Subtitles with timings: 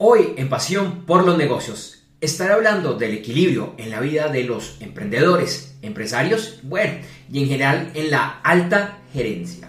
[0.00, 4.80] Hoy en Pasión por los Negocios estaré hablando del equilibrio en la vida de los
[4.80, 9.68] emprendedores, empresarios, bueno, y en general en la alta gerencia.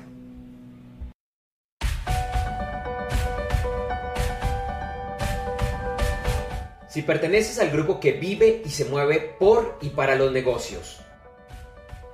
[6.89, 11.00] Si perteneces al grupo que vive y se mueve por y para los negocios,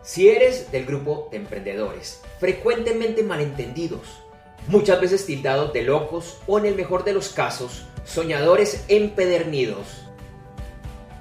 [0.03, 4.24] si eres del grupo de emprendedores, frecuentemente malentendidos,
[4.67, 10.05] muchas veces tildados de locos o en el mejor de los casos, soñadores empedernidos.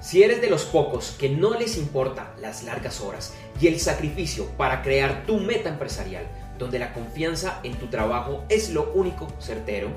[0.01, 4.45] Si eres de los pocos que no les importa las largas horas y el sacrificio
[4.57, 6.27] para crear tu meta empresarial,
[6.59, 9.89] donde la confianza en tu trabajo es lo único certero,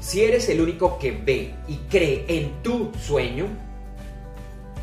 [0.00, 3.46] si eres el único que ve y cree en tu sueño,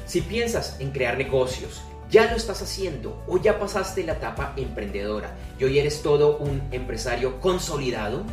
[0.08, 5.34] si piensas en crear negocios, ya lo estás haciendo o ya pasaste la etapa emprendedora
[5.58, 8.24] y hoy eres todo un empresario consolidado,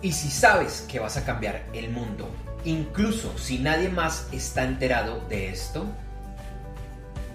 [0.00, 2.28] y si sabes que vas a cambiar el mundo,
[2.64, 5.86] incluso si nadie más está enterado de esto,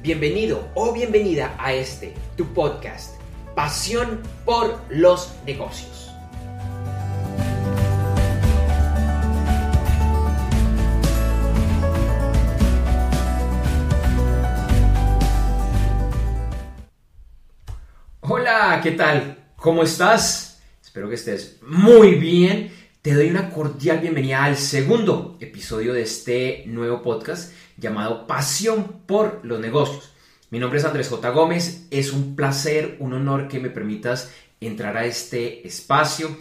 [0.01, 3.15] bienvenido o bienvenida a este, tu podcast,
[3.55, 6.08] Pasión por los negocios.
[18.81, 19.37] ¿Qué tal?
[19.57, 20.61] ¿Cómo estás?
[20.81, 22.71] Espero que estés muy bien.
[23.01, 29.41] Te doy una cordial bienvenida al segundo episodio de este nuevo podcast llamado Pasión por
[29.43, 30.13] los negocios.
[30.49, 31.29] Mi nombre es Andrés J.
[31.31, 31.87] Gómez.
[31.91, 36.37] Es un placer, un honor que me permitas entrar a este espacio.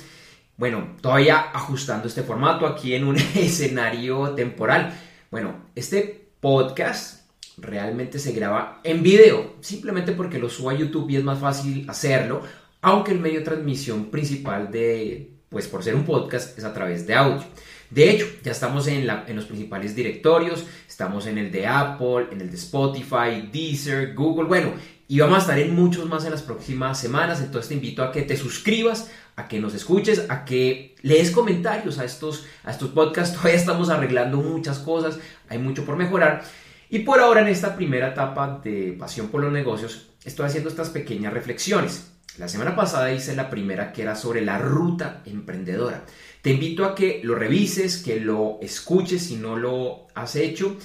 [0.56, 4.96] Bueno, todavía ajustando este formato aquí en un escenario temporal.
[5.32, 7.27] Bueno, este podcast
[7.60, 11.84] realmente se graba en video, simplemente porque lo subo a YouTube y es más fácil
[11.88, 12.42] hacerlo
[12.80, 17.06] aunque el medio de transmisión principal de, pues por ser un podcast, es a través
[17.06, 17.44] de audio.
[17.90, 22.50] De hecho, ya estamos en, los principales directorios, estamos en el de Apple, en el
[22.50, 24.72] de Spotify, Deezer, Google, bueno,
[25.08, 28.12] y vamos a estar en muchos más en las próximas semanas, entonces te invito a
[28.12, 32.90] que te suscribas, a que nos escuches, a que lees comentarios a estos, a estos
[32.90, 35.18] podcasts, todavía estamos arreglando muchas cosas,
[35.48, 36.44] hay mucho por mejorar.
[36.90, 40.88] Y por ahora en esta primera etapa de Pasión por los Negocios, estoy haciendo estas
[40.88, 42.12] pequeñas reflexiones.
[42.38, 46.04] La semana pasada hice la primera que era sobre la ruta emprendedora.
[46.40, 50.76] Te invito a que lo revises, que lo escuches si no lo has hecho.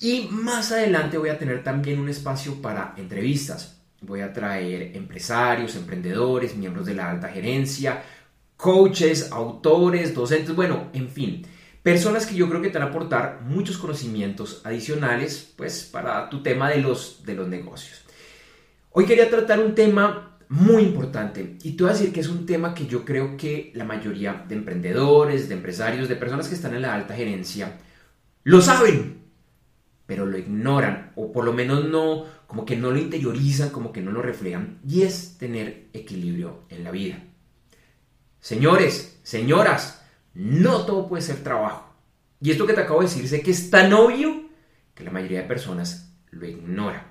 [0.00, 3.80] Y más adelante voy a tener también un espacio para entrevistas.
[4.00, 8.02] Voy a traer empresarios, emprendedores, miembros de la alta gerencia,
[8.56, 11.46] coaches, autores, docentes, bueno, en fin,
[11.82, 16.42] personas que yo creo que te van a aportar muchos conocimientos adicionales pues para tu
[16.42, 18.02] tema de los, de los negocios.
[18.90, 21.56] Hoy quería tratar un tema muy importante.
[21.62, 24.44] Y te voy a decir que es un tema que yo creo que la mayoría
[24.48, 27.78] de emprendedores, de empresarios, de personas que están en la alta gerencia,
[28.42, 29.22] lo saben,
[30.06, 34.00] pero lo ignoran, o por lo menos no, como que no lo interiorizan, como que
[34.00, 37.22] no lo reflejan, y es tener equilibrio en la vida.
[38.40, 39.99] Señores, señoras,
[40.34, 41.86] no todo puede ser trabajo.
[42.40, 44.44] Y esto que te acabo de decir, sé que es tan obvio
[44.94, 47.06] que la mayoría de personas lo ignora.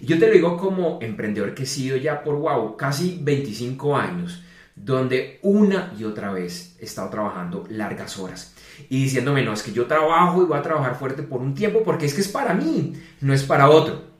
[0.00, 3.96] Y yo te lo digo como emprendedor que he sido ya por, wow, casi 25
[3.96, 4.42] años,
[4.74, 8.54] donde una y otra vez he estado trabajando largas horas
[8.88, 11.82] y diciéndome, no, es que yo trabajo y voy a trabajar fuerte por un tiempo
[11.82, 14.11] porque es que es para mí, no es para otro.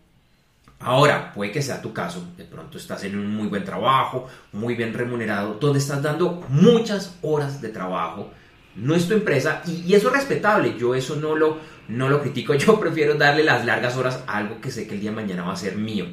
[0.85, 4.75] Ahora, puede que sea tu caso, de pronto estás en un muy buen trabajo, muy
[4.75, 8.31] bien remunerado, donde estás dando muchas horas de trabajo,
[8.75, 12.55] no es tu empresa y, eso es respetable, yo eso no lo, no lo critico,
[12.57, 15.45] yo prefiero darle las largas horas a algo que sé que el día de mañana
[15.45, 16.07] va a ser mío.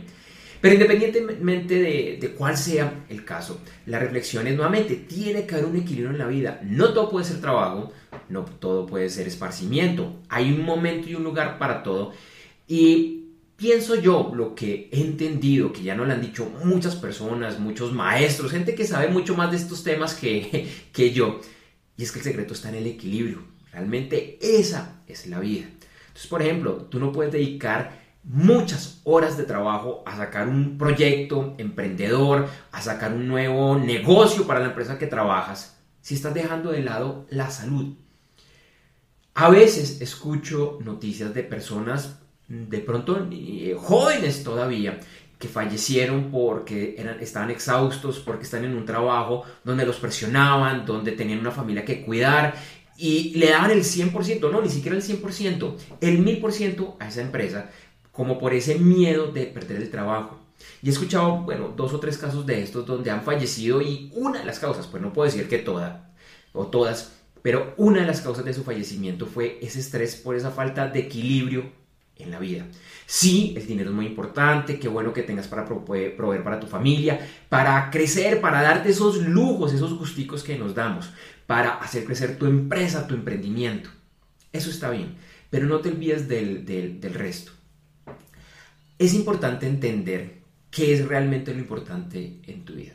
[0.61, 5.67] Pero independientemente de, de, cuál sea el caso, la reflexión es nuevamente, tiene que haber
[5.67, 6.59] un equilibrio en la vida.
[6.63, 7.93] No todo puede ser trabajo,
[8.27, 10.17] no todo puede ser esparcimiento.
[10.27, 12.11] Hay un momento y un lugar para todo.
[12.67, 13.18] Y
[13.59, 17.91] pienso yo, lo que he entendido, que ya no lo han dicho muchas personas, muchos
[17.91, 21.41] maestros, gente que sabe mucho más de estos temas que, que yo,
[21.97, 23.43] y es que el secreto está en el equilibrio.
[23.71, 25.65] Realmente esa es la vida.
[26.07, 31.55] Entonces, por ejemplo, tú no puedes dedicar muchas horas de trabajo a sacar un proyecto
[31.57, 36.83] emprendedor, a sacar un nuevo negocio para la empresa que trabajas, si estás dejando de
[36.83, 37.95] lado la salud.
[39.33, 42.19] A veces escucho noticias de personas
[42.49, 44.99] de pronto eh, jóvenes todavía
[45.37, 51.13] que fallecieron porque eran, estaban exhaustos, porque están en un trabajo donde los presionaban, donde
[51.13, 52.55] tenían una familia que cuidar
[52.97, 57.69] y le daban el 100%, no, ni siquiera el 100%, el 1000% a esa empresa,
[58.11, 60.37] como por ese miedo de perder el trabajo.
[60.81, 64.39] Y he escuchado, bueno, dos o tres casos de estos donde han fallecido y una
[64.39, 66.01] de las causas, pues no puedo decir que todas
[66.51, 70.51] o todas, pero una de las causas de su fallecimiento fue ese estrés por esa
[70.51, 71.71] falta de equilibrio
[72.19, 72.67] en la vida.
[73.05, 77.19] Sí, el dinero es muy importante, qué bueno que tengas para proveer para tu familia,
[77.49, 81.09] para crecer, para darte esos lujos, esos gusticos que nos damos,
[81.47, 83.89] para hacer crecer tu empresa, tu emprendimiento.
[84.53, 85.15] Eso está bien,
[85.49, 87.51] pero no te olvides del, del resto.
[88.99, 90.39] Es importante entender
[90.69, 92.93] qué es realmente lo importante en tu vida.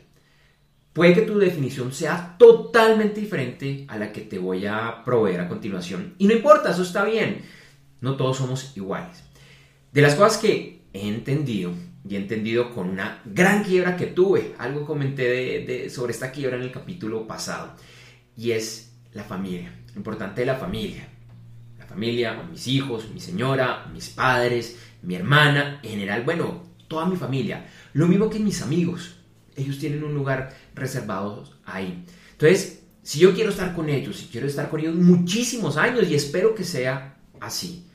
[0.92, 5.48] Puede que tu definición sea totalmente diferente a la que te voy a proveer a
[5.48, 6.14] continuación.
[6.18, 7.42] Y no importa, eso está bien.
[8.00, 9.22] No todos somos iguales.
[9.92, 11.72] De las cosas que he entendido,
[12.08, 16.62] y he entendido con una gran quiebra que tuve, algo comenté sobre esta quiebra en
[16.62, 17.74] el capítulo pasado,
[18.36, 21.08] y es la familia, importante de la familia.
[21.78, 27.16] La familia, mis hijos, mi señora, mis padres, mi hermana, en general, bueno, toda mi
[27.16, 27.66] familia.
[27.92, 29.16] Lo mismo que mis amigos.
[29.56, 32.04] Ellos tienen un lugar reservado ahí.
[32.32, 36.14] Entonces, si yo quiero estar con ellos, si quiero estar con ellos muchísimos años y
[36.14, 37.13] espero que sea
[37.44, 37.86] así,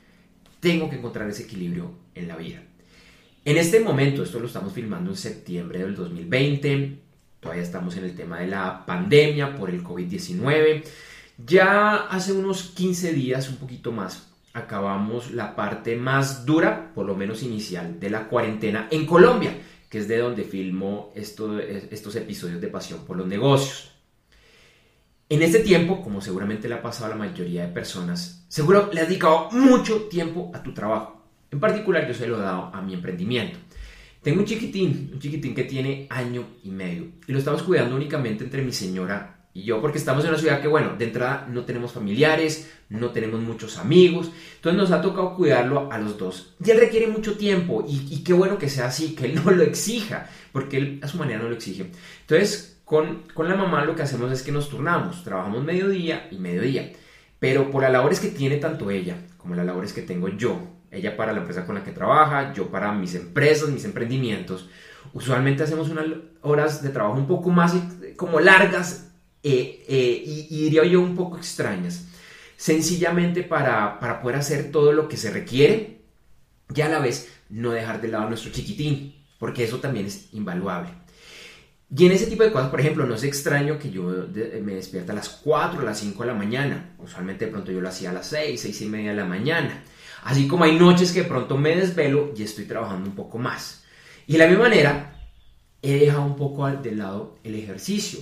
[0.60, 2.62] tengo que encontrar ese equilibrio en la vida.
[3.44, 6.98] En este momento, esto lo estamos filmando en septiembre del 2020,
[7.40, 10.84] todavía estamos en el tema de la pandemia por el COVID-19.
[11.46, 17.16] Ya hace unos 15 días, un poquito más, acabamos la parte más dura, por lo
[17.16, 19.56] menos inicial, de la cuarentena en Colombia,
[19.88, 23.90] que es de donde filmo estos episodios de Pasión por los Negocios.
[25.32, 29.00] En este tiempo, como seguramente le ha pasado a la mayoría de personas, seguro le
[29.00, 31.24] has dedicado mucho tiempo a tu trabajo.
[31.52, 33.56] En particular, yo se lo he dado a mi emprendimiento.
[34.24, 38.42] Tengo un chiquitín, un chiquitín que tiene año y medio, y lo estamos cuidando únicamente
[38.42, 41.64] entre mi señora y yo, porque estamos en una ciudad que, bueno, de entrada no
[41.64, 46.56] tenemos familiares, no tenemos muchos amigos, entonces nos ha tocado cuidarlo a los dos.
[46.64, 49.62] Y él requiere mucho tiempo, y, qué bueno que sea así, que él no lo
[49.62, 51.88] exija, porque él a su manera no lo exige.
[52.22, 56.38] Entonces, con, con la mamá lo que hacemos es que nos turnamos, trabajamos mediodía y
[56.38, 56.90] mediodía,
[57.38, 60.58] pero por las labores que tiene tanto ella como las labores que tengo yo,
[60.90, 64.68] ella para la empresa con la que trabaja, yo para mis empresas, mis emprendimientos,
[65.12, 66.06] usualmente hacemos unas
[66.40, 67.76] horas de trabajo un poco más
[68.16, 69.12] como largas
[69.44, 72.08] eh, eh, y, diría yo un poco extrañas,
[72.56, 76.00] sencillamente para, para poder hacer todo lo que se requiere
[76.74, 80.34] y a la vez no dejar de lado a nuestro chiquitín, porque eso también es
[80.34, 80.90] invaluable.
[81.94, 85.12] Y en ese tipo de cosas, por ejemplo, no es extraño que yo me despierta
[85.12, 86.94] a las 4 o las 5 de la mañana.
[86.98, 89.82] Usualmente de pronto yo lo hacía a las 6, 6 y media de la mañana.
[90.22, 93.82] Así como hay noches que de pronto me desvelo y estoy trabajando un poco más.
[94.26, 95.20] Y de la misma manera,
[95.82, 98.20] he dejado un poco de lado el ejercicio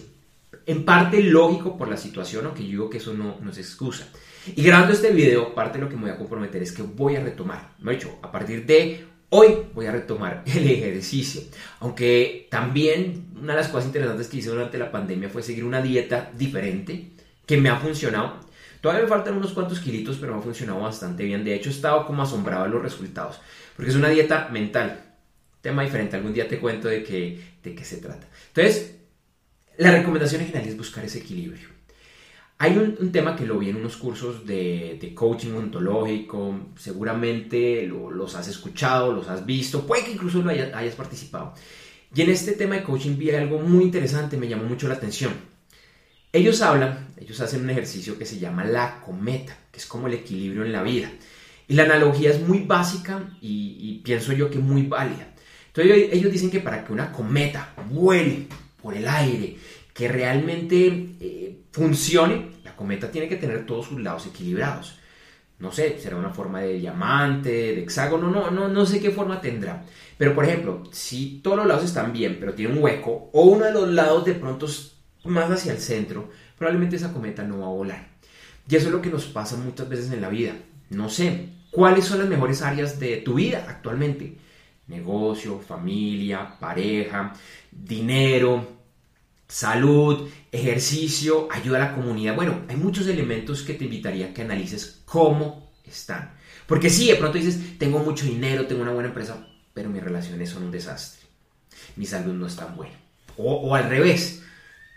[0.65, 4.06] en parte lógico por la situación, aunque yo digo que eso no, no es excusa.
[4.55, 7.17] Y grabando este video, parte de lo que me voy a comprometer es que voy
[7.17, 11.42] a retomar, me he dicho, a partir de hoy voy a retomar el ejercicio.
[11.80, 15.82] Aunque también una de las cosas interesantes que hice durante la pandemia fue seguir una
[15.82, 17.10] dieta diferente
[17.46, 18.40] que me ha funcionado.
[18.80, 21.44] Todavía me faltan unos cuantos kilitos, pero me ha funcionado bastante bien.
[21.44, 23.40] De hecho, he estado como asombrado de los resultados,
[23.75, 25.04] porque es una dieta mental.
[25.60, 28.28] Tema diferente, algún día te cuento de qué, de qué se trata.
[28.48, 28.94] Entonces,
[29.78, 31.77] la recomendación en general es buscar ese equilibrio.
[32.60, 38.49] Hay un, tema que lo vi en unos cursos de, coaching ontológico, seguramente los has
[38.49, 41.55] escuchado, los has visto, puede que incluso lo hayas, participado.
[42.12, 45.32] Y en este tema de coaching vi algo muy interesante, me llamó mucho la atención.
[46.32, 50.14] Ellos hablan, ellos hacen un ejercicio que se llama la cometa, que es como el
[50.14, 51.12] equilibrio en la vida.
[51.69, 55.32] Y la analogía es muy básica y, y pienso yo que muy válida.
[55.69, 58.46] Entonces ellos dicen que para que una cometa vuele
[58.82, 59.56] por el aire,
[59.98, 64.98] que realmente eh, funcione, la cometa tiene que tener todos sus lados equilibrados.
[65.58, 69.41] No sé, será una forma de diamante, de hexágono, no, no, no sé qué forma
[69.41, 69.84] tendrá.
[70.17, 73.65] Pero por ejemplo, si todos los lados están bien, pero tiene un hueco, o uno
[73.65, 77.67] de los lados de pronto es más hacia el centro, probablemente esa cometa no va
[77.67, 78.08] a volar.
[78.69, 80.55] Y eso es lo que nos pasa muchas veces en la vida.
[80.91, 84.37] No sé, ¿cuáles son las mejores áreas de tu vida actualmente?
[84.87, 87.32] Negocio, familia, pareja,
[87.70, 88.78] dinero,
[89.48, 92.36] salud, ejercicio, ayuda a la comunidad.
[92.36, 96.34] Bueno, hay muchos elementos que te invitaría a que analices cómo están.
[96.67, 100.50] Porque sí, de pronto dices, tengo mucho dinero, tengo una buena empresa, pero mis relaciones
[100.50, 101.26] son un desastre.
[101.96, 102.94] Mi salud no es tan buena.
[103.36, 104.43] O, al revés.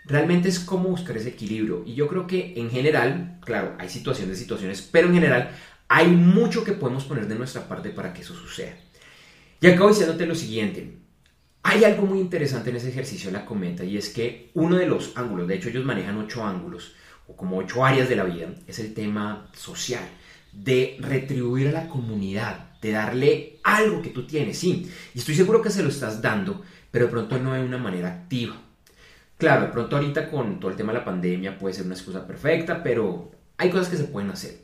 [0.04, 1.84] Realmente es cómo buscar ese equilibrio.
[1.86, 5.52] Y yo creo que en general, claro, hay situaciones, situaciones, pero en general
[5.88, 8.74] hay mucho que podemos poner de nuestra parte para que eso suceda.
[9.60, 11.01] Y acabo diciéndote lo siguiente.
[11.64, 14.86] Hay algo muy interesante en ese ejercicio de la cometa y es que uno de
[14.86, 16.94] los ángulos, de hecho ellos manejan ocho ángulos
[17.28, 20.02] o como ocho áreas de la vida, es el tema social,
[20.52, 25.62] de retribuir a la comunidad, de darle algo que tú tienes, sí, y estoy seguro
[25.62, 28.60] que se lo estás dando, pero de pronto no de una manera activa.
[29.38, 32.26] Claro, de pronto ahorita con todo el tema de la pandemia puede ser una excusa
[32.26, 34.62] perfecta, pero hay cosas que se pueden hacer.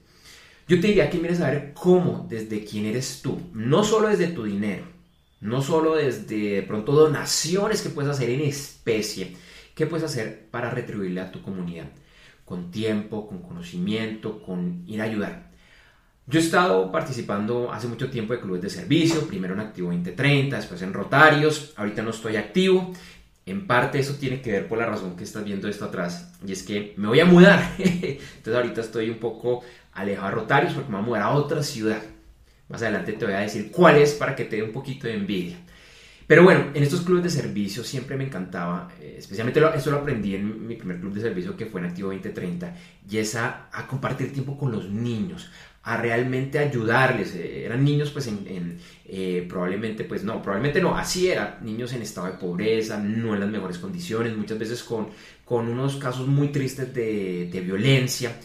[0.66, 4.28] Yo te diría que mires a ver cómo, desde quién eres tú, no solo desde
[4.28, 4.97] tu dinero,
[5.40, 9.36] no solo desde de pronto donaciones que puedes hacer en especie,
[9.74, 11.90] ¿qué puedes hacer para retribuirle a tu comunidad?
[12.44, 15.48] Con tiempo, con conocimiento, con ir a ayudar.
[16.26, 20.56] Yo he estado participando hace mucho tiempo de clubes de servicio, primero en Activo 2030,
[20.56, 22.92] después en Rotarios, ahorita no estoy activo.
[23.46, 26.52] En parte eso tiene que ver por la razón que estás viendo esto atrás, y
[26.52, 27.74] es que me voy a mudar.
[27.78, 29.62] Entonces ahorita estoy un poco
[29.94, 32.02] alejado de Rotarios porque me voy a mudar a otra ciudad.
[32.68, 35.14] Más adelante te voy a decir cuál es para que te dé un poquito de
[35.14, 35.56] envidia.
[36.28, 39.96] Pero bueno, en estos clubes de servicio siempre me encantaba, eh, especialmente lo, eso lo
[39.96, 42.74] aprendí en mi primer club de servicio que fue en Activo 2030,
[43.08, 45.50] y es a, compartir tiempo con los niños,
[45.84, 47.34] a realmente ayudarles.
[47.34, 52.02] Eh, eran niños pues en, eh, probablemente pues no, probablemente no, así era, niños en
[52.02, 55.08] estado de pobreza, no en las mejores condiciones, muchas veces con,
[55.46, 58.36] con unos casos muy tristes de, de violencia.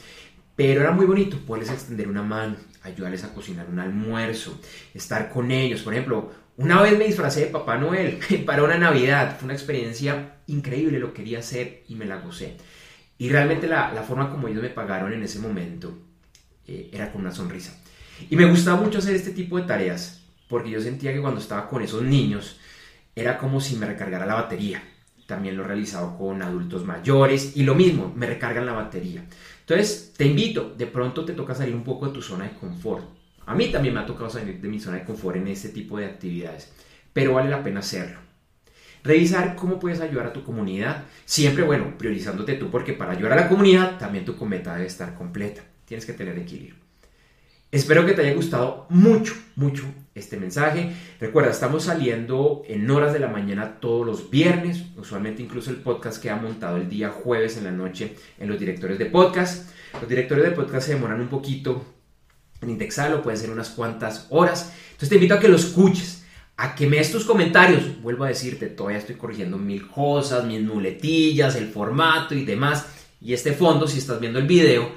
[0.55, 4.59] Pero era muy bonito poderles extender una mano, ayudarles a cocinar un almuerzo,
[4.93, 5.81] estar con ellos.
[5.81, 9.37] Por ejemplo, una vez me disfracé de Papá Noel para una Navidad.
[9.37, 12.57] Fue una experiencia increíble, lo quería hacer y me la gocé.
[13.17, 15.97] Y realmente la, forma como ellos me pagaron en ese momento
[16.67, 17.79] eh, era con una sonrisa.
[18.29, 21.67] Y me gustaba mucho hacer este tipo de tareas, porque yo sentía que cuando estaba
[21.67, 22.59] con esos niños
[23.15, 24.83] era como si me recargara la batería.
[25.27, 29.25] También lo he realizado con adultos mayores y lo mismo, me recargan la batería.
[29.61, 33.05] Entonces, te invito, de pronto te toca salir un poco de tu zona de confort.
[33.45, 35.97] A mí también me ha tocado salir de mi zona de confort en este tipo
[35.97, 36.71] de actividades,
[37.13, 38.19] pero vale la pena hacerlo.
[39.03, 43.41] Revisar cómo puedes ayudar a tu comunidad, siempre, bueno, priorizándote tú, porque para ayudar a
[43.41, 45.61] la comunidad también tu cometa debe estar completa.
[45.85, 46.82] Tienes que tener equilibrio.
[47.73, 50.91] Espero que te haya gustado mucho, mucho este mensaje.
[51.19, 54.83] Recuerda, estamos saliendo en horas de la mañana todos los viernes.
[54.95, 58.99] Usualmente incluso el podcast queda montado el día jueves en la noche en los directores
[58.99, 59.71] de podcast.
[59.99, 61.83] Los directores de podcast se demoran un poquito
[62.61, 64.71] en indexarlo, pueden ser unas cuantas horas.
[64.91, 66.25] Entonces te invito a que lo escuches,
[66.57, 68.03] a que me des tus comentarios.
[68.03, 72.85] Vuelvo a decirte, todavía estoy corrigiendo mil cosas, mis muletillas, el formato y demás.
[73.19, 74.91] Y este fondo, si estás viendo el video,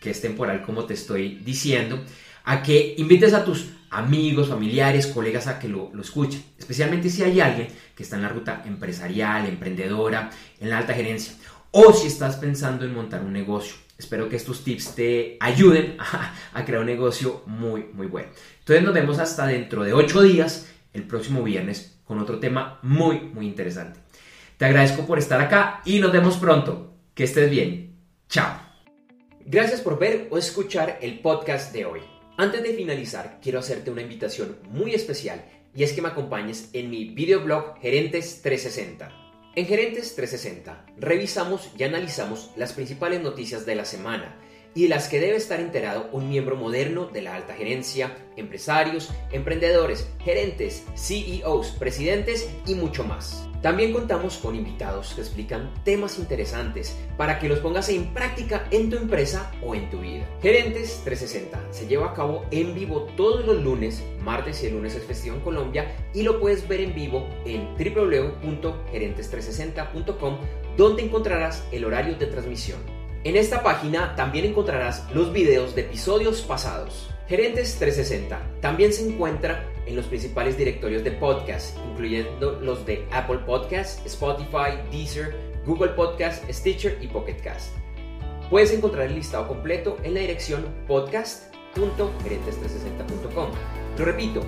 [0.00, 2.02] que es temporal como te estoy diciendo,
[2.44, 7.22] a que invites a tus amigos, familiares, colegas a que lo, lo, escuchen, especialmente si
[7.22, 11.34] hay alguien que está en la ruta empresarial, emprendedora, en la alta gerencia,
[11.70, 13.74] o si estás pensando en montar un negocio.
[13.98, 15.96] Espero que estos tips te ayuden
[16.54, 18.28] a, crear un negocio muy, muy bueno.
[18.60, 23.20] Entonces nos vemos hasta dentro de ocho días, el próximo viernes, con otro tema muy,
[23.20, 24.00] muy interesante.
[24.56, 26.94] Te agradezco por estar acá y nos vemos pronto.
[27.14, 27.96] Que estés bien.
[28.28, 28.67] Chao.
[29.50, 32.00] Gracias por ver o escuchar el podcast de hoy.
[32.36, 35.42] Antes de finalizar, quiero hacerte una invitación muy especial
[35.74, 39.10] y es que me acompañes en mi videoblog Gerentes 360.
[39.56, 44.38] En Gerentes 360 revisamos y analizamos las principales noticias de la semana
[44.74, 49.10] y de las que debe estar enterado un miembro moderno de la alta gerencia, empresarios,
[49.32, 53.48] emprendedores, gerentes, CEOs, presidentes y mucho más.
[53.62, 58.88] También contamos con invitados que explican temas interesantes para que los pongas en práctica en
[58.88, 60.24] tu empresa o en tu vida.
[60.40, 64.94] Gerentes 360 se lleva a cabo en vivo todos los lunes, martes y el lunes
[64.94, 70.36] es festivo en Colombia y lo puedes ver en vivo en www.gerentes360.com
[70.76, 72.97] donde encontrarás el horario de transmisión.
[73.24, 77.10] En esta página también encontrarás los videos de episodios pasados.
[77.28, 83.40] Gerentes 360 también se encuentra en los principales directorios de podcast, incluyendo los de Apple
[83.44, 85.34] Podcasts, Spotify, Deezer,
[85.66, 87.74] Google Podcasts, Stitcher y Pocket Cast.
[88.50, 93.50] Puedes encontrar el listado completo en la dirección podcast.gerentes360.com.
[93.98, 94.42] Lo repito,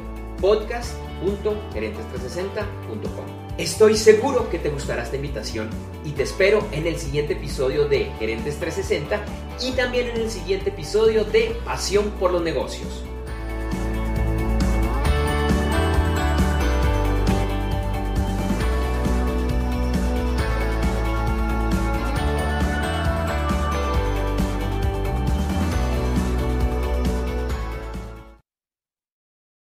[1.20, 3.40] podcast.gerentes360.com.
[3.58, 5.68] Estoy seguro que te gustará esta invitación
[6.04, 9.22] y te espero en el siguiente episodio de Gerentes 360
[9.62, 13.04] y también en el siguiente episodio de Pasión por los Negocios.